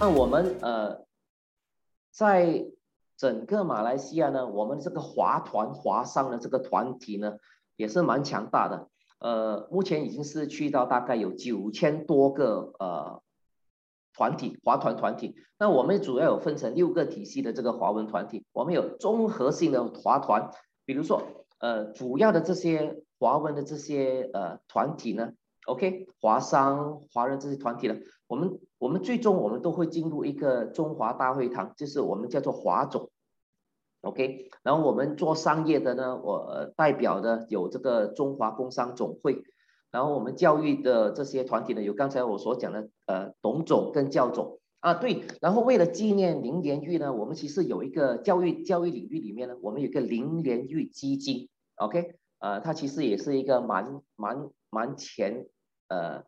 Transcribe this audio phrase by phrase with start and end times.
[0.00, 1.04] 那我们呃，
[2.12, 2.66] 在
[3.16, 7.38] 整个马来西亚呢，我们这个华团华商的这个团体呢，
[7.74, 8.88] 也是蛮强大的。
[9.18, 13.20] 呃，目前已经是去到大概有九千多个呃
[14.14, 15.34] 团体华团团体。
[15.58, 20.52] 那我们主要有分成六个体系的这个华文团体，我们有综合性的华团，
[20.84, 21.20] 比如说
[21.58, 25.32] 呃主要的这些华文的这些呃团体呢
[25.66, 27.96] ，OK，华商华人这些团体呢，
[28.28, 33.10] 我们我们最终我们都会进入一个中华大会堂，就是我们叫做华总。
[34.02, 39.42] OK，然后我们做商业的呢，我代表的有这个中华工商总会，
[39.90, 44.60] 然后我们教育的这些团体呢，有刚才我所讲的呃董总跟教总。
[44.80, 55.48] 啊，对，然后为了纪念林连玉呢，我们其实有一个教育教育领域里面呢，我们有个林连玉基金，OK，呃，它其实也是一个蛮蛮蛮前
[55.88, 56.22] 呃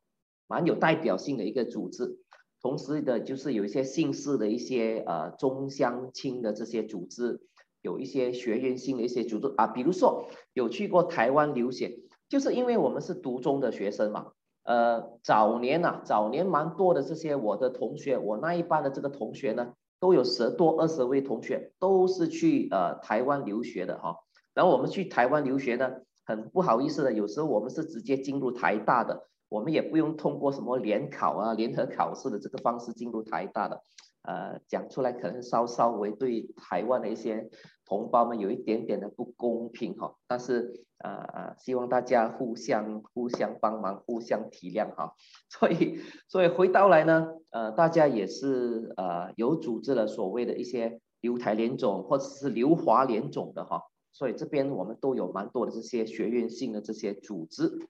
[0.48, 2.19] 蛮有代表性的一个组织，
[2.62, 7.41] 同时的就是有一些姓氏的一些呃中乡亲的这些组织。
[7.83, 14.33] 有一些学院性的一些组织啊，比如说有去过台湾留学，就是因为我们是独中的学生嘛。
[14.64, 24.14] 呃，早年呐，早年蛮多的这些我的同学，我那一班的这个同学呢，都有十多二十位同学都是去呃台湾留学的哈。
[24.53, 25.91] 然后我们去台湾留学呢，
[26.27, 33.83] 很不好意思的，有时候我们是直接进入台大的，我们也不用通过什么联考啊、联合考试的这个方式进入台大的。
[34.23, 37.48] 呃，讲出来可能稍稍微对台湾的一些
[37.87, 45.15] 同胞们有一点点的不公平哈，但是呃呃，希望大家互相互相帮忙，互相体谅哈。
[45.48, 57.89] 所以所以回到来呢，呃，大家也是呃有组织了所谓的一些留台联总或者是留华联总的哈，所以这边我们都有蛮多的这些学院性的这些组织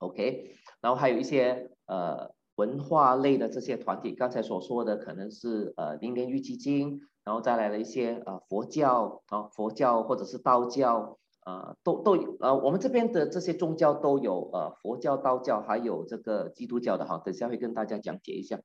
[0.00, 2.30] ，OK，然后还有一些呃。
[2.56, 18.60] 文化类的这些团体，刚才所说的可能是呃林莲玉基金，然后再来了一些呃佛教啊佛教或者是道教啊、呃、都都呃我们这边的这些宗教都有呃佛教、道教还有这个基督教的哈，等下会跟大家讲解一下。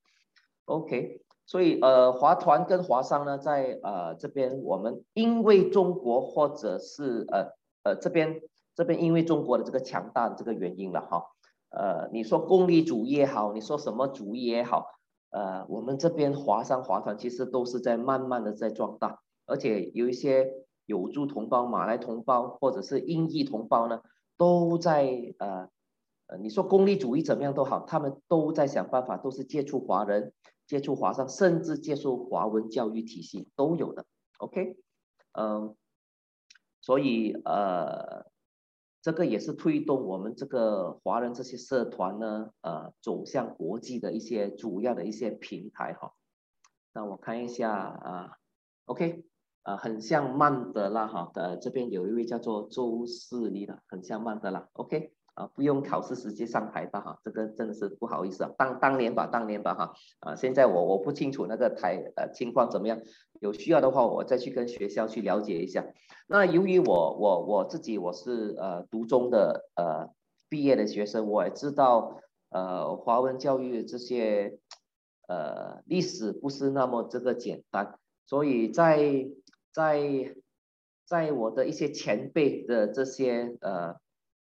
[0.65, 7.47] OK，所以呃华团跟华商呢在呃这边我们因为中国或者是呃
[7.83, 8.41] 呃这边
[8.75, 11.23] 这边因为中国的这个强大的这个原因了哈。
[11.75, 14.85] 呃，你说功利主义也好，你说什么主义也好，
[15.29, 20.49] 呃，我们这边华商华团其实都是在慢慢的在壮大，而且有一些
[20.85, 24.01] 有族同胞、马来同胞或者是印裔同胞呢，
[24.37, 25.05] 都在
[25.37, 25.67] 呃，
[26.39, 30.31] 你说功利主义怎么样都好，他们都在想办法，都是接触华人、
[30.65, 34.05] 接触华商，甚至接受华文教育体系都有的。
[34.37, 34.77] OK，
[35.33, 35.75] 嗯、呃，
[36.79, 38.33] 所以呃。
[39.05, 46.11] 这个也是推动我们这个华人这些社团呢，呃，走向国际的一些主要的一些平台哈。
[46.91, 48.31] 那我看一下啊
[48.85, 49.23] ，OK，
[49.61, 55.13] 啊，很像曼德拉哈的这边有一位叫做周世立的，很像曼德拉，OK。
[55.35, 63.01] 啊，不用考试直接上台吧哈，这个真的是不好意思啊，当当年吧，当年吧哈，啊，现在我我不清楚那个台呃情况怎么样，
[63.41, 65.85] 有需要的话我再去跟学校去了解一下。
[66.27, 70.09] 那由于我我我自己我是呃读中的呃
[70.47, 74.57] 毕业的学生，我也知道呃华文教育这些
[75.27, 79.27] 呃历史不是那么这个简单，所以在
[79.73, 80.33] 在
[81.05, 83.97] 在我的一些前辈的这些呃。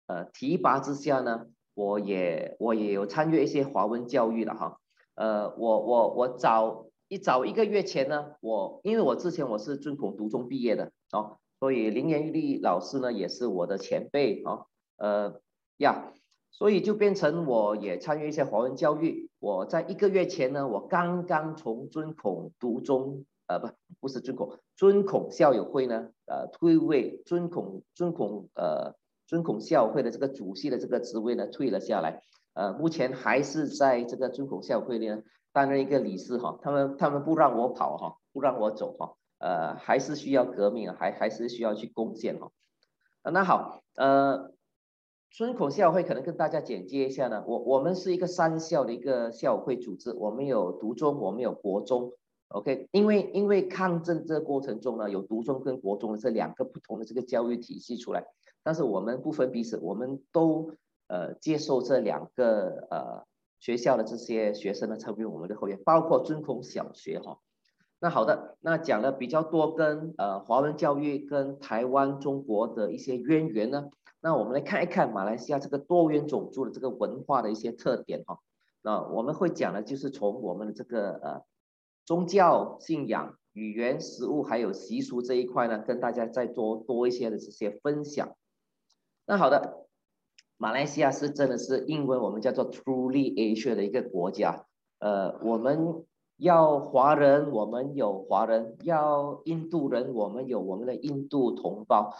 [0.07, 4.79] 呃，提拔之下呢，我也我也有参与一些华文教育了哈。
[5.15, 14.67] 呃，我我我早一早一个月前呢，我因为我之前我是尊孔独中毕业的哦，所以林莲玉老师呢也是我的前辈哦。
[14.95, 15.41] 呃
[15.79, 16.13] 呀，
[16.51, 19.29] 所以就变成我也参与一些华文教育。
[19.39, 23.67] 我在一个月前呢，我刚刚从尊孔独中呃不
[23.99, 28.95] 不是尊孔尊孔校友会呢呃退位，尊孔尊孔呃。
[29.27, 32.21] 尊孔校会的这个主席的这个职位呢，退了下来，
[32.53, 35.21] 呃，目前还是在这个尊孔校会呢
[35.51, 42.51] 担任一个理事哈，他们他们不让我跑哈，不让我走哈，呃，还是需要革命，还还是需要去贡献哈。
[43.23, 44.53] 那好，呃，
[45.29, 52.13] 尊孔校会可能跟大家简介一下呢，我我们是一个三校的一个校会组织，我们有独中，我们有国中
[52.47, 58.23] ，OK，因为因为抗争这个过程中呢，有独中跟国中的这两个不同的这个教育体系出来。
[58.67, 60.71] 但是我们不分彼此，我们都
[61.07, 63.23] 呃接受这两个呃
[63.61, 67.39] 学校的这些学生呢成为我们的后援，包括尊孔小学哈。
[68.01, 78.39] 那好的，那讲了比较多跟呃华文教育跟台湾中国的一些渊源呢，那我们来看一看马来西亚这个多元种族的这个文化的一些特点哈。
[78.81, 81.41] 那我们会讲的就是从我们的这个呃
[82.05, 88.35] 宗教信仰、语言、食物还有习俗这一块呢，跟大家再多多一些的这些分享。
[89.29, 89.85] 那好的，
[90.55, 94.65] 马来西亚是真的是英文我们叫做 Truly Asia 的一个国家。
[94.99, 96.05] 呃，我们
[96.37, 102.15] 要华人，我们有华人；要印度人，我们有我们的印度同胞；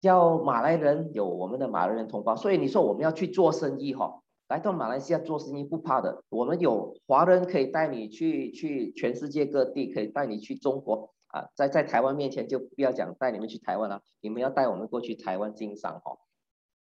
[0.00, 2.36] 要马来人，有我们的马来人同胞。
[2.36, 4.22] 所以你说我们要去做生意哈？
[4.46, 16.16] 来到马来西亚做生意不怕的，我们有华人可以带你去去全世界各地，可以带你去中国啊，在在台湾面前就不要讲带你们去台湾了，你们要带我们过去台湾经商哈。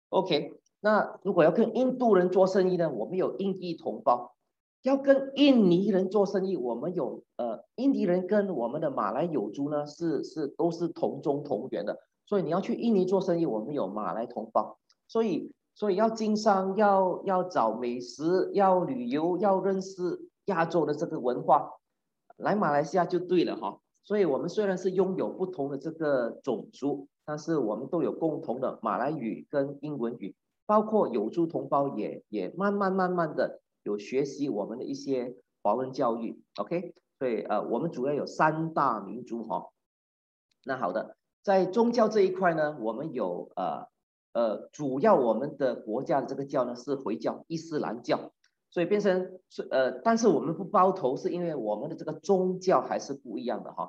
[0.08, 4.32] OK，那如果要跟印度人做生意呢，我们有印裔同胞；
[4.82, 15.52] 要跟印尼人做生意，我们有呃印尼人跟我们的马来友族呢是是都是同宗同源的，所以你要去印尼做生意，我们有马来同胞，所以。
[15.78, 21.70] 所以要经商，要要找美食，要旅游，要认识亚洲的这个文化，
[22.38, 23.78] 来马来西亚就对了哈。
[24.02, 30.34] 所以我们虽然是拥有不同的这个种族，但是我们都有共同的马来语跟英文语，
[30.64, 36.40] 包括有族同胞也也慢慢慢慢的有学习我们的一些华文教育。
[36.56, 39.70] OK，所以呃，我们主要有三大民族哈。
[40.64, 43.88] 那好的，在宗教这一块呢，我们有呃。
[44.36, 48.32] 呃，主要我们的国家的这个教呢是回教、伊斯兰教，
[48.70, 53.88] 所以变成是呃，但是我们不包头，是因为我们的这个宗教还是不一样的哈。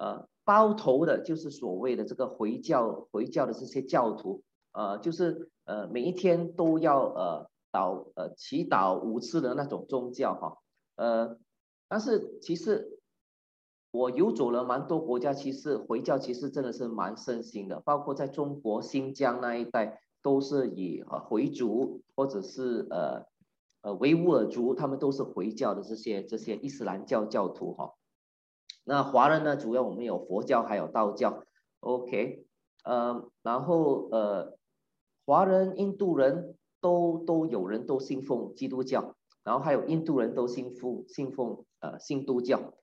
[0.00, 4.42] 呃，包头的就是所谓的这个回教，回教的这些教徒，
[4.72, 10.56] 呃，就是呃每一天都要呃祷呃祈祷五次的那种宗教哈。
[10.96, 11.38] 呃，
[11.88, 12.96] 但是其实。
[13.92, 23.26] 我游走了蛮多国家，其实回教其实真的是蛮盛行的，包括在中国新疆那一带，都是以呃回族或者是呃
[23.82, 27.90] 呃维吾尔族，他们都是回教的这些这些伊斯兰教教徒哈。
[28.90, 31.44] 那华人呢，主要我们有佛教还有道教
[31.78, 32.44] ，OK，
[32.82, 34.58] 呃，然后呃
[35.24, 39.14] 华人、印度人都都有人都信奉基督教，
[39.44, 42.74] 然后还有印度人都信奉信奉呃新都教。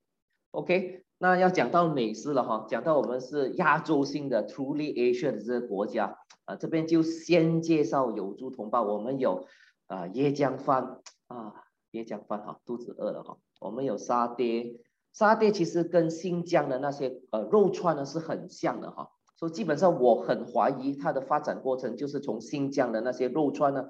[0.51, 9.45] OK，那要讲到美食了哈，讲到我们是亚洲性的 Truly Asia 的这个国家啊，这边就先介绍有族同胞，我们有
[9.87, 11.01] 啊椰浆饭。
[11.27, 14.77] 啊椰浆饭哈，肚子饿了哈，我们有沙爹，
[15.13, 23.89] 沙爹其实跟新疆的那些呃肉串呢是很像的哈，所以基本上我很怀疑它的发展过程就是从新疆的那些肉串呢，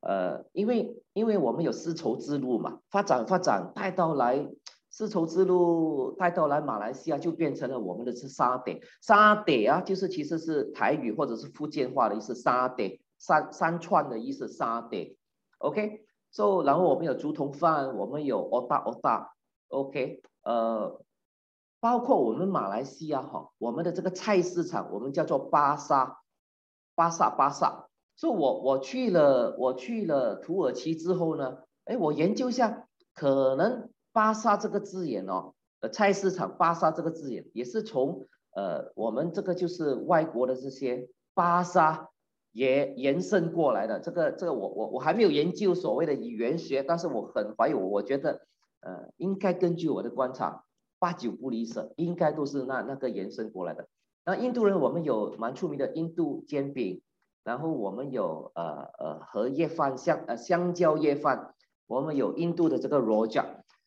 [0.00, 4.48] 呃，因为因为我们有丝绸之路嘛，发展发展带到来。
[4.94, 8.78] 丝绸之路带到来马来西亚，就变成了我们的是沙爹。
[9.00, 15.16] 沙爹啊，就是其实是台语或者是福建话的意思，沙爹，三三串的意思，沙爹。
[15.60, 18.84] OK，so 然后我们有竹筒饭，我们有 otak
[19.72, 21.00] OK，呃，
[21.80, 26.18] 包括我们马来西亚哈，我们的这个菜市场，我们叫做巴沙，
[26.94, 27.88] 巴萨巴萨。
[28.14, 33.88] 所以我我去了，我去了土耳其之后呢，哎，我研究一下，可能。
[34.14, 42.10] 巴沙这个字眼哦，呃，菜市场巴沙这个字眼也是从呃我们这个就是外国的这些巴沙
[42.50, 44.00] 也延伸过来的。
[44.00, 48.42] 这个这个我我我还没有研究所谓的语言学，但是我很怀疑，我觉得
[48.82, 50.64] 呃应该根据我的观察，
[50.98, 53.88] 八九不离十，应该都是那那个延伸过来的。
[54.24, 57.02] 那印度人我们有蛮出名的印度煎饼，
[57.42, 61.54] 然后我们有呃呃荷叶饭香呃香蕉叶饭，
[61.88, 63.44] 我们有印度的这个罗贾。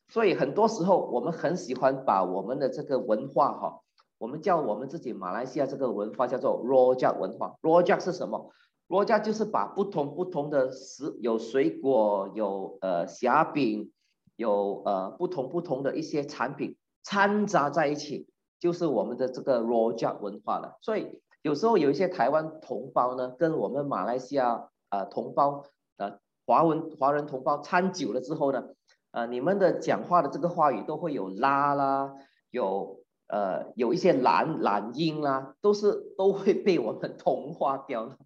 [0.07, 3.81] 所以很多时候，我们很喜欢把我们的这个文化哈，
[4.19, 7.55] 我们叫我们自己马来西亚这个文化叫做 r o j a 文化。
[7.61, 8.51] r o j a 是什么
[8.87, 13.91] r o j a 就是把不同不同的食，有水果，有呃虾饼，
[14.35, 18.27] 有呃不同不同的一些产品掺杂在一起，
[18.59, 20.77] 就是我们的这个 roja 文化了。
[20.81, 25.65] 所以有时候有一些台湾同胞呢，跟我们马来西亚呃同胞
[25.97, 28.63] 呃华文华人同胞掺久了之后呢。
[29.11, 32.15] 呃，你们的讲话的这个话语都会有拉啦，
[32.51, 38.17] 有呃有一些懒懒音啦，都是都会被我们同化掉了。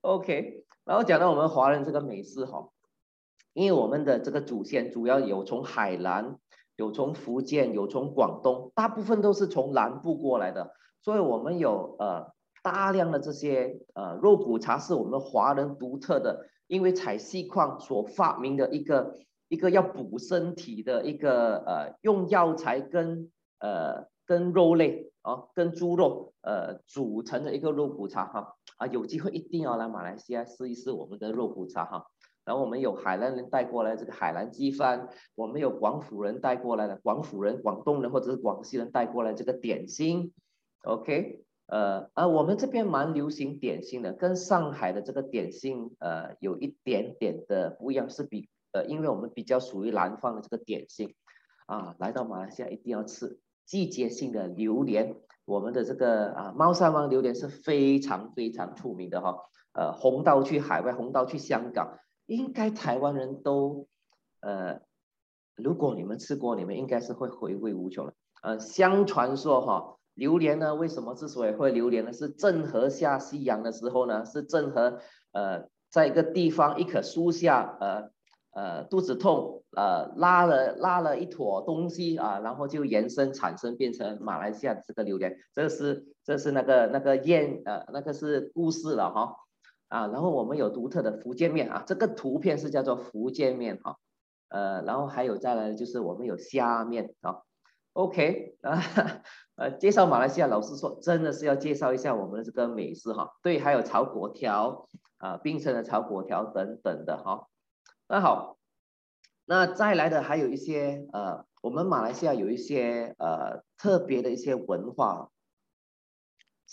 [0.00, 2.69] OK，然后讲到我们华人这个美食哈，
[3.60, 6.38] 因为我们的这个祖先主要有从海南，
[6.76, 19.14] 有从福建，有从广东，大部分都是从南部过来的，所以我们有呃大量的这些呃肉骨茶是我们华人独特的，因为采细矿所发明的一个。
[19.52, 32.06] 一个要补身体的一个呃，用药材跟呃跟肉类啊，跟猪肉呃组成的一个肉骨茶哈啊，有机会一定要来马来西亚试一试我们的肉骨茶哈。
[32.44, 40.32] 然后我们有海南人带过来这个海南鸡饭，我们有广府人带过来的广府人、广东人或者是广西人带过来这个点心
[40.84, 51.14] ，OK，呃，啊，我们这边蛮流行点心的，跟上海的这个点心呃有一点点的不一样，是比呃，因为我们比较属于南方的这个点心，
[51.66, 59.36] 啊，来到马来西亚一定要吃季节性的榴莲，我们的这个啊猫山王榴莲是非常非常出名的哈，
[59.74, 61.98] 呃，红到去海外，红到去香港。
[62.30, 63.88] 应该台湾人都，
[64.38, 64.80] 呃，
[65.56, 68.14] 如果你们吃过，你们应该是会回味无穷的。
[68.42, 72.12] 呃，相传说哈，榴莲呢，为什么之所以会榴莲呢？
[72.12, 75.00] 是郑和下西洋的时候呢，是郑和
[75.32, 78.10] 呃，在一个地方一棵树下，呃
[78.52, 85.36] 呃肚子痛，呃拉了拉了一坨东西啊，然后就延伸产生变成马来西亚这个榴莲。
[85.52, 89.34] 这是这是那个那个谚呃那个是故事了哈。
[89.90, 93.96] 啊，然后我们有独特的福建面啊，这个图片是叫做福建面哈，
[94.48, 97.42] 呃，然后还有再来就是我们有虾面啊
[97.94, 98.80] ，OK 啊，
[99.56, 104.86] 呃，介绍马来西亚，老师说真的是要介绍一下我们的这个美食哈，对，还有炒粿条
[105.18, 107.48] 啊，冰城的炒粿条等等的哈，
[108.06, 108.58] 那好，
[109.44, 115.30] 那再来的还有一些呃，我们马来西亚有一些呃特别的一些文化。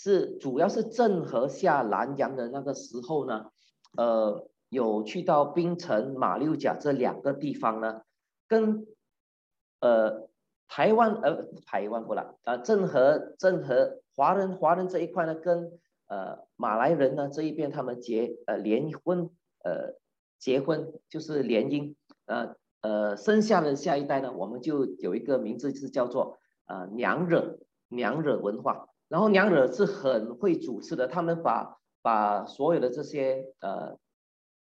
[0.00, 3.46] 是，主要是郑和下南洋的那个时候呢，
[3.96, 8.02] 呃，有去到槟城、马六甲这两个地方呢，
[8.46, 8.86] 跟
[9.80, 10.28] 呃
[10.68, 15.72] 台湾呃台湾不啦，啊郑和郑和华人华人这一块呢，跟
[16.06, 19.28] 呃马来人呢这一边他们结呃联婚
[19.64, 19.94] 呃
[20.38, 28.86] 结婚就是联姻，呃呃生下的下一代呢，我们就有一个名字是叫做呃娘惹娘惹文化。
[29.08, 33.96] 然后娘惹是很会主持的，他们把把所有的这些呃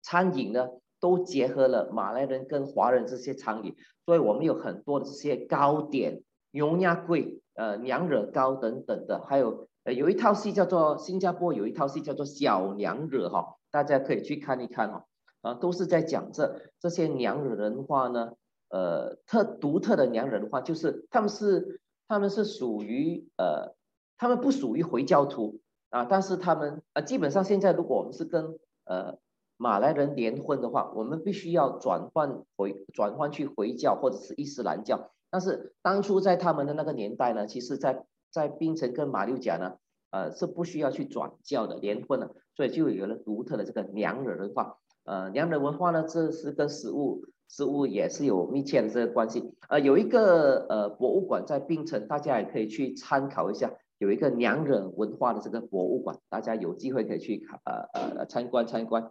[0.02, 15.04] 餐饮呢，都结合了马来人跟华人这些餐饮，所以我们有很多的这些糕点、牛鸭桂、呃娘惹糕等等的，还有呃有一套戏叫做新加坡有一套戏叫做小娘惹哈，大家可以去看一看哦，
[15.42, 18.32] 啊都是在讲这这些娘惹人话呢，
[18.68, 23.76] 呃特独特的娘惹文化就是他们是他们是属于呃。
[24.24, 29.18] 他们不属于回教徒啊，但是他们啊，基本上现在如果我们是跟呃
[29.58, 35.10] 马来人联婚的话，我们必须要转换回转换去回教或者是伊斯兰教。
[35.30, 39.74] 但是当初在他们的那个年代呢，其实在在槟城跟马六甲呢，
[40.10, 44.78] 呃是不需要去转教的联婚的，所以就有了独特的这个娘惹文化。
[45.04, 49.52] 呃，娘惹文化呢，这是跟食物食物也是有密切的这个关系。
[49.68, 53.70] 呃，有一个呃博物馆在槟城，大家也可以去参考一下。
[53.98, 59.10] 有一个娘惹文化的这个博物馆，大家有机会可以去看，呃呃参观参观。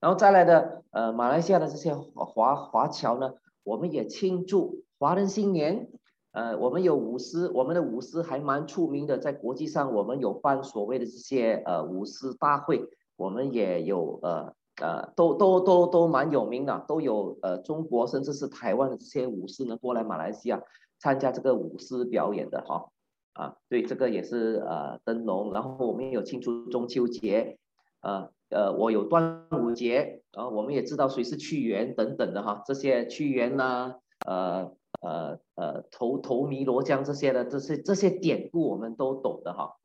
[0.00, 3.34] 然后再来的，呃，马来西亚的这些华华侨呢，
[3.64, 5.88] 我们也庆祝华人新年。
[6.30, 20.62] 呃，我们有舞狮，我们的舞狮还蛮出名的，在国际上我们有办所谓的这些呃舞狮大会，我们也有呃呃都都都都蛮有名的，都有呃中国甚至是台湾的这些舞狮呢过来马来西亚
[21.00, 22.88] 参加这个舞狮表演的哈。
[23.38, 27.56] 啊，对，这个也是呃灯笼，然后我们也有庆祝中秋节，
[28.00, 33.94] 呃呃，我有端午节，然后我们也知道谁是屈原等等的哈，这些屈原呐、
[34.26, 39.76] 呃呃呃，投投汨罗江这些的这些这些典故我们都懂的哈，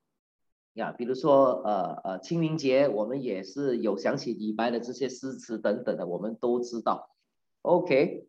[0.73, 7.11] 呀，比如说呃呃清明节，我们也是有想起李白的这些诗词等等的，我们都知道
[7.61, 8.25] ，OK。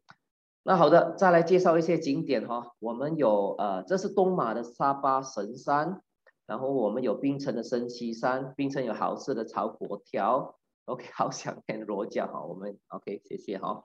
[0.66, 2.72] 那好的，再来介绍一些景点哈。
[2.78, 6.00] 我们有呃，这是东马的沙巴神山，
[6.46, 10.56] 然后我们有槟城的升旗山，槟城有好吃的炒粿条。
[10.86, 13.84] OK，好想念罗家哈，我们 OK，谢谢哈。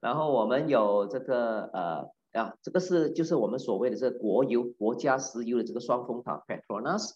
[0.00, 7.12] 然后我们有这个呃啊，这个是就是我们所谓的这个国油国家石油的这个双峰塔 Petronas。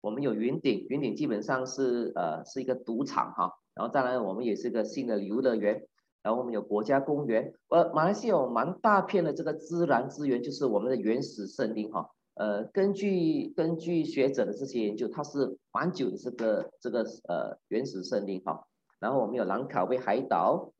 [0.00, 3.54] 我们有云顶，云顶基本上是呃是一个赌场哈。
[3.74, 5.88] 然后再来我们也是一个新的游乐园。
[6.24, 12.08] 然后我们有国家公园，呃，马来西亚有蛮大片的这个自然资源，就是我们的原始森林哈。
[12.32, 18.64] 呃，根据根据学者的这些研究，它是蛮久的这个这个呃原始森林哈。
[19.00, 20.72] 然后我们有兰卡威海岛，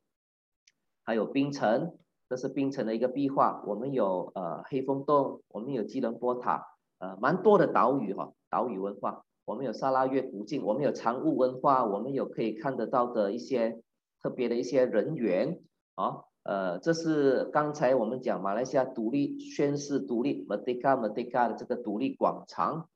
[1.04, 1.92] 还有槟城，
[2.26, 3.62] 这是槟城的一个壁画。
[3.66, 6.66] 我们有呃黑风洞，我们有吉隆坡塔，
[7.00, 9.22] 呃，蛮多的岛屿哈，岛屿文化。
[9.44, 13.82] 我们有沙拉越古晋，我们有长雾文化，我们有可以看得到的一些。
[14.24, 15.60] 特别的一些人员
[15.96, 22.88] 啊，呃，这是刚才我们讲马来西亚独立宣誓独立，Merdeka Merdeka 的这个独立广场。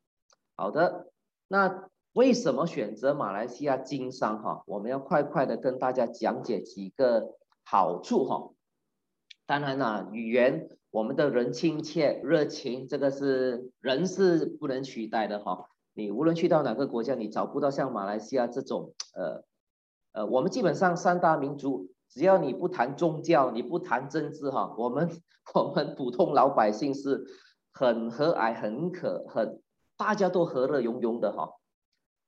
[0.56, 1.12] 好的，
[1.46, 4.62] 那为什么选择马来西亚经商哈？
[4.64, 8.48] 我们要快快的跟大家讲解几个好处哈。
[9.44, 15.68] 当然啦，语言，我们的人亲切、热情，这个是人是不能取代的哈。
[15.92, 19.44] 你无论去到哪个国家，你找不到像马来西亚这种呃
[20.12, 25.10] 呃，我们基本上三大民族，只要你不谈宗教，你不谈政治哈，我们
[25.54, 27.24] 我们普通老百姓是
[27.72, 29.62] 很和蔼、很可、很
[29.96, 31.50] 大家都和乐融融的哈。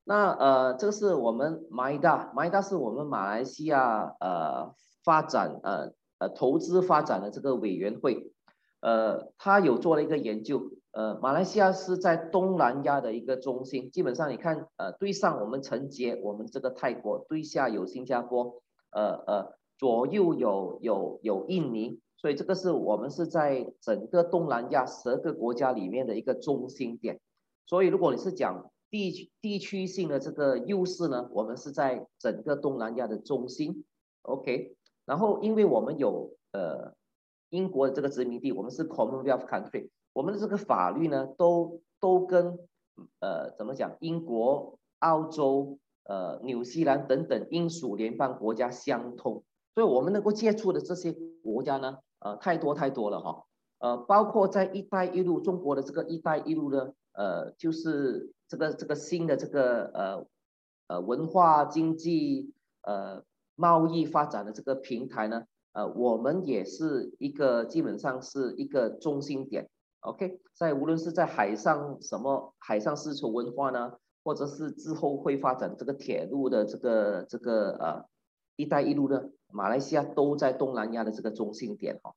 [0.03, 4.73] 那呃，这个是我们 MIDA，MIDA 是我们马来西亚呃
[5.03, 8.31] 发展呃呃投资发展的这个委员会，
[8.79, 27.19] 呃，他有做了一个研究，呃，马来西亚是在东南亚的一个中心，基本上你看，呃，对上我们承接我们这个泰国，对下有新加坡，呃呃，左右有有有印尼，所以这个是我们是在整个东南亚十个国家里面的一个中心点，
[27.65, 28.71] 所以如果你是讲。
[28.91, 33.85] 地区地区性的这个优势呢，我们是在整个东南亚的中心
[34.23, 34.75] ，OK。
[35.05, 36.93] 然后，因为我们有呃
[37.51, 42.57] 英国的这个殖民地，我们是 Commonwealth country，我们的这个法律呢，都都跟
[43.19, 49.43] 呃怎么讲，英国、澳洲、呃纽西兰等等英属联邦国家相通，
[49.75, 53.43] 所以我们能够接触的这些国家呢，呃太多太多了哈，
[53.77, 58.33] 呃包括在一带一路，中国的这个一带一路呢，呃就是。
[58.51, 60.27] 这个这个新的这个呃
[60.87, 63.23] 呃文化经济呃
[63.55, 69.69] 贸易发展的这个平台呢，呃我们也是一个基本上是一个中心点
[70.01, 78.05] ，OK，在无论是在海上什么海上丝绸文化呢，或者是之后会发展这个铁路的这个这个呃
[78.55, 82.13] 一带一路呢，马来西亚都在东南亚的这个中心点哈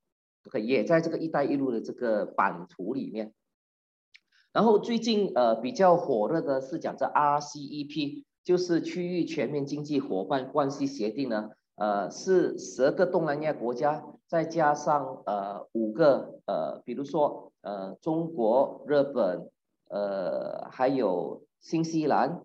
[0.46, 3.32] ，OK，也在这个一带一路的这个版图里面。
[4.52, 19.50] 然后最近呃比较火热的是讲这 RCEP，就是区域全面经济伙伴关系协定呢，呃是十个东南亚国家再加上呃五个呃比如说呃中国、日本，
[19.89, 22.43] 呃还有新西兰，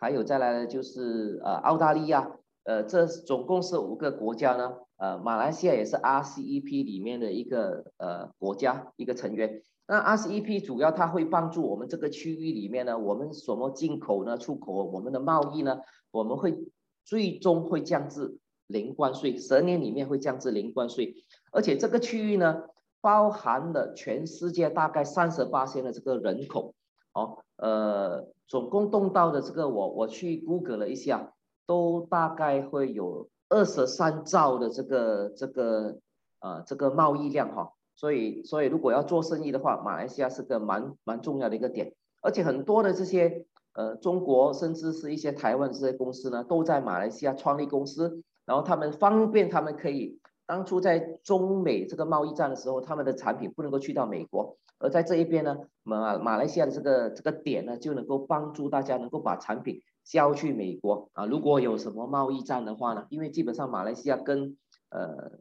[0.00, 2.30] 还有再来的就是呃澳大利亚，
[2.64, 9.62] 呃这总共是五个国家呢，呃马来西亚也是 RCEP 里面的一个呃国家一个成员。
[9.86, 15.80] 那 RCEP 主要它会帮助我们这个区域里面呢，我们什么进口呢、出口，我们的贸易呢，
[16.12, 16.56] 我们会
[17.04, 21.14] 最终会降至零关税，十年里面会降至零关税，
[21.52, 22.62] 而且这个区域呢，
[23.00, 26.74] 包含了全世界大概三十八线的这个人口，
[27.12, 31.32] 哦，呃，总共动到的这个我我去 Google 了一下，
[31.66, 35.98] 都大概会有二十三兆的这个这个
[36.40, 37.72] 呃这个贸易量哈。
[37.94, 43.44] 所以，所以如果要做生意的话，马来西亚是个蛮蛮重要的一个点，而且很多的这些
[43.74, 61.26] 呃中国甚至是一些台湾这些公司呢，都在马来西亚创立公司，然后他们方便他们可以当初在中美这个贸易战的时候，他们的产品不能够去到美国，而在这一边呢，马马来西亚的这个这个点呢，就能够帮助大家能够把产品销去美国啊。
[61.26, 64.56] 如果有什么贸易战的话呢，因为基本上马来西亚跟
[64.90, 65.38] 呃。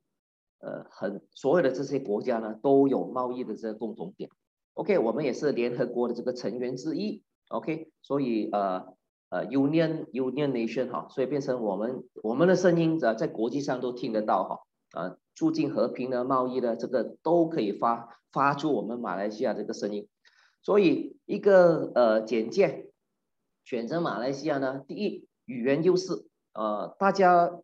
[0.64, 4.30] 呃，很所有的这些国家呢，都有贸易的这个共同点。
[4.76, 7.24] OK，我们也是联合国的这个成员之一。
[7.50, 8.94] OK，所以呃
[9.32, 14.60] 呃，Union Union Nation 哈，所以变成我们我们的声音在在国际上都听得到哈。
[14.92, 20.08] 啊，促进和平的贸易的这个都可以发发出我们马来西亚这个声音。
[20.62, 22.92] 所以一个呃简介，
[23.64, 27.60] 选择马来西亚呢，第一语言优势，呃，大家。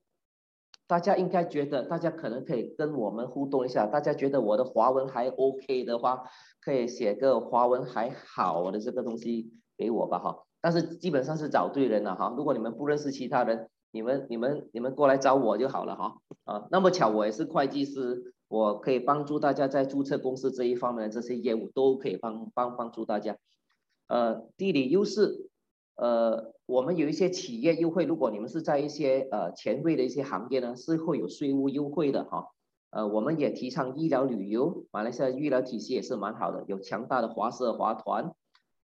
[0.89, 3.85] 大家应该觉得，大家可能可以跟我们互动一下。
[3.87, 6.23] 大家觉得我的华文还 OK 的话，
[6.61, 10.46] 可以写个华文还好的这个东西给我吧，哈。
[10.61, 12.33] 但是基本上是找对人了，哈。
[12.37, 16.17] 如果你们不认识其他人，你们、你们、你们过来找我就好了，哈。
[16.45, 23.37] 啊，那么巧，我也是会计师，我可以帮助大家在注册公司这一方面的这些业务都可以帮帮帮助大家。
[24.07, 25.49] 呃，地理优势。
[25.95, 32.49] 呃，我们有一些企业优惠，如果你们是在一些呃前卫的一些行业呢，是会有税务优惠的哈。
[32.91, 38.31] 呃，我们也提倡医疗旅游，马来西亚医疗体系也是蛮好的，有强大的华社华团。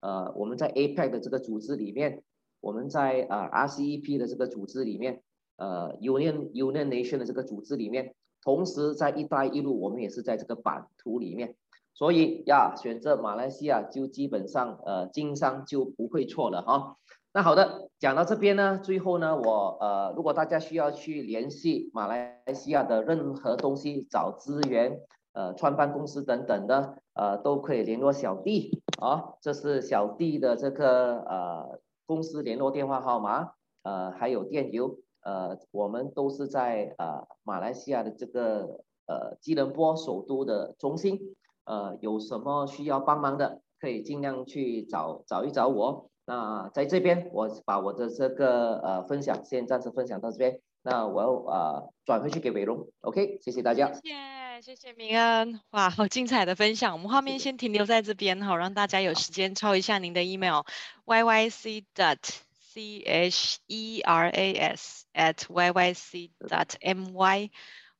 [0.02, 2.22] 呃，我们在 APEC 的这个组织里面，
[2.60, 5.22] 我们在、呃、RCEP 的这个组织里面，
[5.56, 11.54] 呃 Union Union Nation 的这个组织里面，同时在一带一路，我们也是在这个版图里面。
[11.94, 16.96] 所以呀，选择马来西亚就基本上呃经商就不会错了哈。
[17.34, 25.00] 那好的，讲到这边呢，最后呢，我呃如果大家需要去联系马来西亚的任何东西，找资源，
[25.32, 31.80] 呃创办公司等等的，呃都可以联络小弟啊，这是小弟的这个呃。
[32.04, 33.52] 公司联络电话号码，
[33.84, 46.10] 呃，还有电邮，呃，我们都是在呃马来西亚的这个呃吉隆坡首都的中心，呃，有什么需要帮忙的，可以尽量去找找一找我。
[46.26, 50.60] 那在这边，我把我的这个呃分享先暂时分享到这边。
[50.82, 53.92] 那我要呃转回去给伟龙，OK，谢谢大家。
[53.92, 56.92] 谢谢谢谢明恩，哇，好精彩的分享。
[56.92, 62.18] 我们画面先停留在这边哈，让大家有时间抄一下您的 email，yyc dot
[62.74, 63.58] cheras
[65.14, 67.50] at yyc dot my。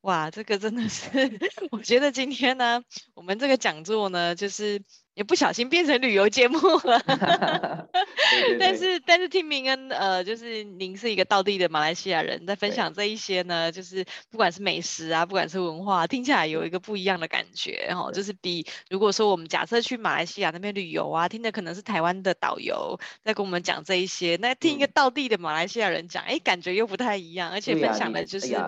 [0.02, 1.10] 哇，这个真的是，
[1.72, 2.82] 我觉得今天呢，
[3.14, 4.82] 我们这个讲座呢，就是。
[5.14, 28.58] 也不小心变成旅游节目了， 对对对，但是但是听明恩呃，就是您是一个道地的马来西亚人，在分享这一些呢，就是不管是美食啊，不管是文化，听起来有一个不一样的感觉哈，就是比如果说我们假设去马来西亚那边旅游啊，听的可能是台湾的导游在跟我们讲这一些，那听一个道地的马来西亚人讲，哎、嗯，感觉又不太一样，而且分享的就是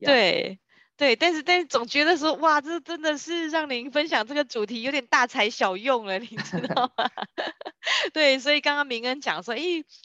[0.00, 0.58] 对。
[0.96, 7.10] 对，但是但是总觉得说，哇，这真的是让您分享这个主题有点大材小用了，你知道吗？
[8.14, 9.60] 对，所以刚刚明恩讲说，哎，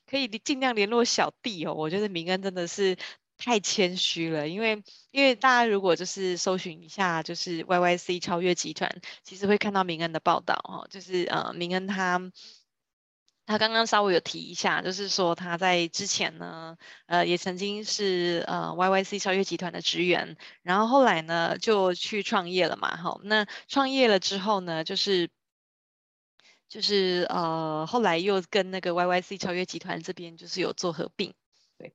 [0.10, 1.74] 可以尽量联络小弟哦。
[1.74, 2.98] 我觉得明恩真的是
[3.38, 8.92] 太谦虚了，因为因为大家如果就是搜寻一下，就是 YYC 超越集团，
[9.24, 12.32] 其实会看到明恩的报道哦，就是呃，明恩他。
[13.52, 25.30] 他刚刚稍微有提一下，就是说他在之前呢，呃，也曾经是呃 YYC 超越集团的职员，然后后来呢就去创业了嘛，好，那创业了之后呢，就是
[26.70, 31.34] 就是呃后来又跟那个 YYC 超越集团这边就是有做合并。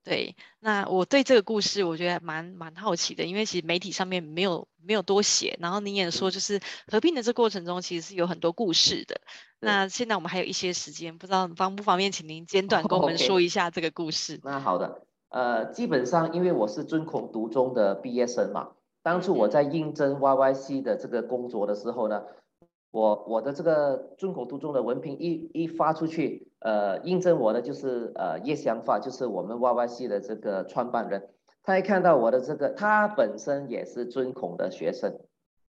[0.02, 9.20] 对，那我对这个故事我觉得蛮蛮好奇的，因为其实媒体上面没有没有多写，然后你也说就是合并的这过程中其实是有很多故事的。
[9.60, 14.34] 那现在我们还有一些时间，不知道方不方便请您简 短跟我们说一下这个故事。
[14.34, 14.50] Oh, okay.
[14.50, 18.70] 那好的，呃，基本上因为我是尊孔读中的毕业生嘛，
[19.02, 22.22] 当初我在应征 YYC 的这个工作的时候呢。
[22.92, 31.28] 我我的这个尊孔读中的文凭一一发出去，呃，印证我的就是呃叶祥发，就是我们 YYC 的这个创办人。
[31.62, 35.18] 他一看到我的这个，他本身也是尊孔的学生，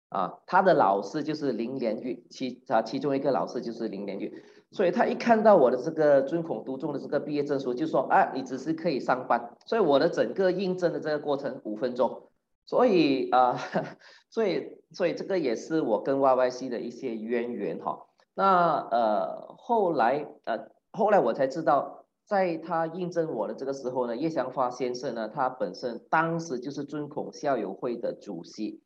[0.08, 9.56] 啊，他的老师就是林连玉，其啊其中一个老师就是林连玉，所以他一看到我的这个尊孔读中的这个毕业证书，就说啊，你只是可以上班。
[9.66, 12.28] 所以我的整个应征的这个过程五分钟。
[12.66, 13.58] 所以啊、
[14.30, 18.06] 所以所以这个也是我跟 YYC 的一些渊源哈。
[18.34, 28.82] 那呃后来呃后来我才知道，在他印证我的这个时候呢，叶祥发先生呢，他本身当时就是尊孔校友会的主席，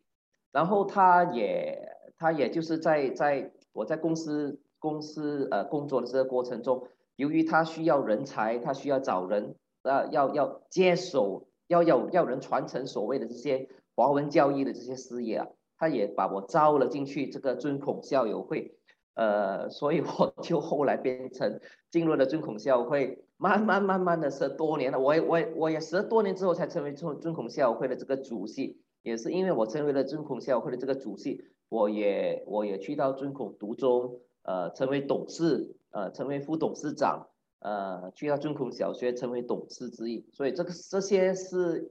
[0.52, 11.48] 然后他也他也就是在在我在公司公司呃工作的这个过程中，由于他需要人才，他需要找人呃要要接手。
[11.66, 18.76] 要要要人传承所谓的这些华文教育的这些事业啊，他也把我招了进去这个尊孔校友会，
[19.14, 37.28] 呃，所以我 就后来变成进入了尊孔校会，慢慢慢慢的十多年了，我也我也我也十多年之后才成为尊尊孔校会的这个主席，也是因为我成为了尊孔校会的这个主席，我也我也去到尊孔读中，呃，成为董事，呃，成为副董事长。
[37.60, 41.90] 呃，去到尊孔小学成为董事之一，所以这个这些是，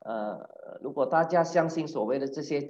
[0.00, 0.38] 呃，
[0.82, 2.68] 如果大家相信所谓的这些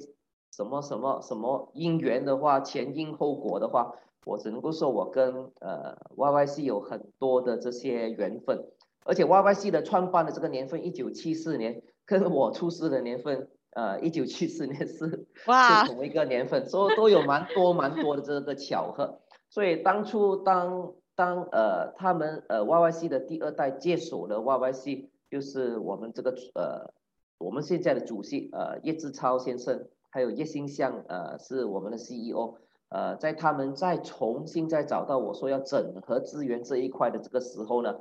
[0.55, 8.65] 什么什么什么因缘的话，前因后果的话，我只能够说我跟呃 YYC 有很多的这些缘分，
[9.05, 15.85] 而且 YYC 的创办的这个年份一九七四年，跟我出世的年份，呃，一九七四年是哇。
[15.85, 20.93] 是同一个年份，所以都有蛮多蛮多的这个巧合，所以当初当。
[21.17, 26.93] 当呃他们呃 YYC 的第二代接手了 YYC，就是我们这个呃
[27.39, 32.55] 我们现在的主席呃叶志超先生，还有叶新向呃是我们的 CEO，
[32.89, 37.99] 呃在他们再重新再找到我说要整合资源这一块的这个时候呢，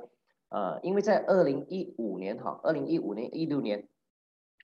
[0.48, 3.88] 呃因为在二零一五年哈，二零一五年一六年，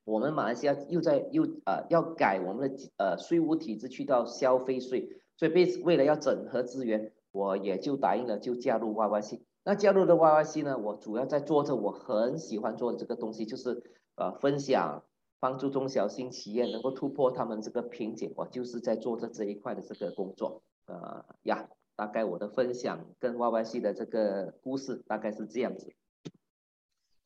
[0.05, 7.11] 我们马来西亚又在又呃要改我们的呃税务体制去到消费税，所以为为了要整合资源。
[7.33, 9.39] 我也就答应了，就加入 YYC。
[9.63, 13.85] 那加入了 YYC 呢，我主要在做着我很喜欢做的这个东西，就是
[14.17, 15.05] 呃分享，
[15.41, 18.33] 帮助中小型企业能够突破他们这个瓶颈。
[18.37, 20.63] 我就是在做着这一块的这个工作。
[20.87, 25.93] 呃呀，大概我的分享跟 YYC 的这个故事大概是这样子。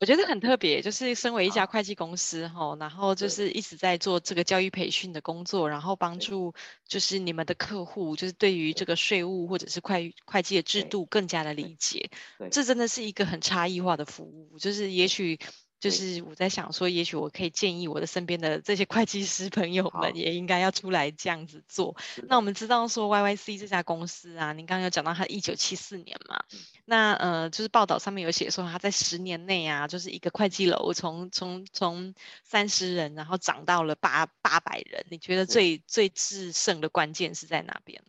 [0.01, 6.53] 我觉得很特别，就是身为一家会计公司哈，啊、然后就是一直在做这个教育培训的工作，然后帮助
[6.87, 12.11] 就是你们的客户，就是对于这个税务或者是会会计的制度更加的理解，
[12.51, 15.39] 这真的是一个很差异化的服务，就是也许。
[15.81, 21.95] 就是我在想说，也许我可以建议我的身边的这些会计师朋友们，也应该要出来这样子做。
[22.29, 26.43] 那我们知道说，YYC 这家公司啊，您刚刚有讲到它一九七四年嘛，
[26.87, 35.05] 那呃，就是报道上面有写说，它在十年内啊，就是一个会计楼从从从三十人，然后涨到了八八百人。
[35.11, 38.03] 你觉得最最制胜的关键是在哪边？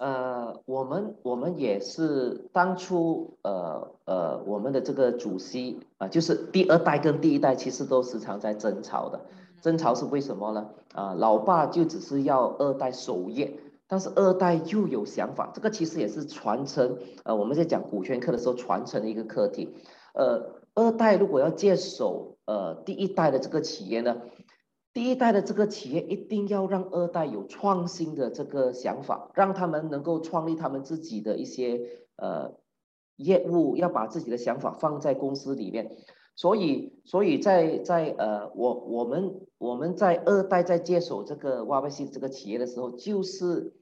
[0.00, 9.20] 呃，我们我们也是当初呃呃，我们的这个主席啊、呃，就是第二代跟第一代其实都时常在争吵的，
[9.60, 10.70] 争吵是为什么呢？
[10.94, 19.68] 啊、呃，老爸就只是要二代守业，但是二代又有想法，这个其实也是传承，呃，我们在讲股权课的时候传承的一个课题，
[20.14, 24.16] 呃，二代如果要接手呃第一代的这个企业呢？
[24.92, 31.80] 第一代的这个企业一定要让二代有创新的这个想法，让他们能够创立他们自己的一些
[32.16, 32.54] 呃
[33.16, 35.96] 业务，要把自己的想法放在公司里面。
[36.34, 43.74] 所以，所以在在呃我我们我们在二代在接手这个 YYC 这个企业的时候，就是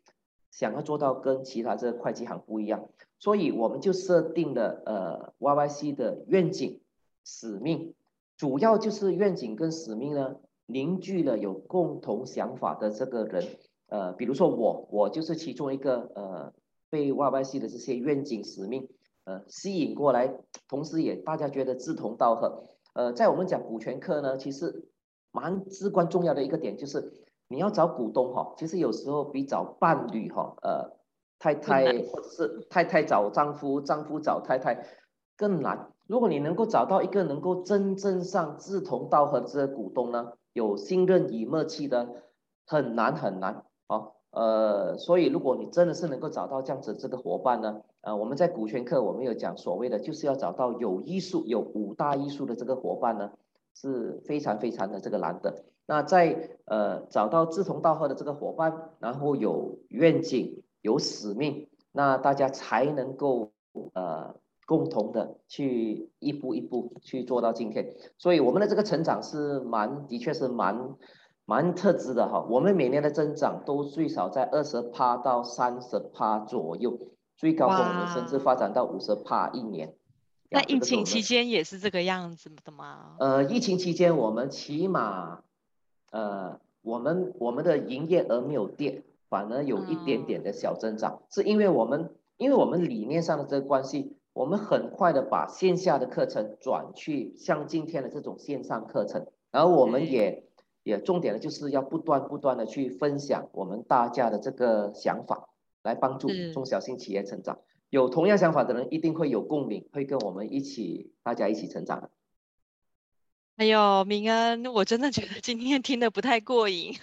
[0.51, 6.81] 想要做到跟其他这个会计行不一样，所以我们就设定了呃 YYC 的愿景、
[7.25, 7.94] 使命，
[8.37, 10.37] 主要就是愿景跟使命呢。
[10.70, 13.42] 凝聚了有共同想法的这个人，
[13.88, 16.52] 呃，比如说我，我就是其中一个，呃，
[16.90, 18.87] 被 YYC 的这些愿景使命，
[19.24, 20.31] 呃，吸引过来，
[20.68, 24.90] 同时也大家觉得志同道合，呃，在我们讲股权课呢，其实
[25.33, 27.14] 蛮至关重要的一个点就是，
[27.48, 30.92] 你要找股东哈，其实有时候比找伴侣哈，呃，
[31.38, 34.87] 太太或者是太太找丈夫，丈夫找太太
[35.35, 35.92] 更难。
[36.07, 41.97] 如果你能够找到一个能够真正上志同道合的这个股东呢，有信任与默契的
[42.66, 43.94] 很难很难啊，
[44.31, 53.31] 呃，所以如果你真的是能够找到这样子这个伙伴呢，呃，我们在股权课我们有讲所谓的就是要找到有艺术有五大艺术的这个伙伴呢，
[53.75, 55.64] 是非常非常的这个难得。
[55.87, 63.53] 那在呃找到志同道合的这个伙伴，然后有愿景有使命，那大家才能够
[63.94, 64.35] 呃。
[64.68, 70.94] 共同的去一步一步去做到今天，所以我们的这个成长是蛮，的确是蛮
[71.46, 72.46] 蛮特质的哈。
[72.50, 76.98] 我们每年的增长都最少在二十趴到三十趴左右，
[77.35, 79.94] 最高峰我们甚至发展到五十趴一年。
[80.50, 83.16] 那疫情期间也是这个样子的吗？
[83.20, 85.44] 呃，疫情期间我们起码，
[86.11, 94.17] 呃，我们我们的营业额没有跌，反而有一点点的小增长，嗯、是因为我们因为我们理念上的这个关系。
[94.38, 100.42] 我们很快的把线下的课程转去像今天的这种线上课程，然后我们也、嗯、
[100.85, 105.48] 也重点的就是要不断不断的去分享我们大家的这个想法，
[105.83, 107.59] 来帮助中小型企业成长。
[107.90, 112.11] 有同样想法的人一定会有共鸣，会跟我们一起大家一起成长的。
[113.59, 116.97] 哎呦，明恩，我真的觉得今天听的不太过瘾。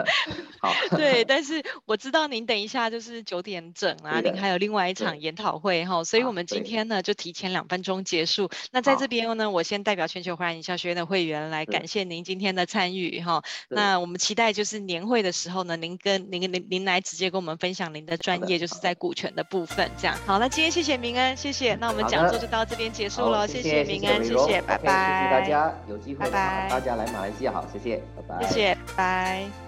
[0.58, 8.48] 好，对， 但是我知道您等一下就是九点整啊，您还有另外一场研讨会哈，所以我们今天呢就提前两分钟结束。
[8.72, 13.42] 那在这边呢，我先代表全球华人营销学院的会员来感谢您今天的参与哈。
[13.68, 20.16] 那我们期待就是年会的时候呢，您跟您您您来直接跟我们分享您的专业，就是在股权的部分这样。
[20.24, 21.74] 好，那今天谢谢明恩，谢谢。
[21.74, 25.97] 那我们讲座就到这边结束了，谢谢明恩，谢谢，拜拜，谢谢大家。
[26.00, 29.67] 机会，大家来马来西亚，好，谢谢，拜拜，谢谢，拜。